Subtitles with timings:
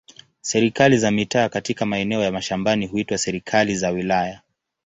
[0.41, 4.41] Serikali za mitaa katika maeneo ya mashambani huitwa serikali za wilaya.